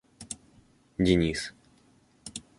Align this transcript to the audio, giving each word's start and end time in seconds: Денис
Денис 0.97 1.53